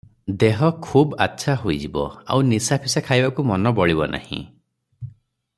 ଦେହ 0.43 0.61
ଖୁବ୍ 0.85 1.11
ଆଚ୍ଛା 1.25 1.55
ହୋଇଯିବ, 1.65 2.07
ଆଉ 2.37 2.47
ନିଶାଫିସା 2.53 3.05
ଖାଇବାକୁ 3.11 3.49
ମନ 3.53 3.77
ବଳିବ 3.81 4.11
ନାହିଁ। 4.17 4.43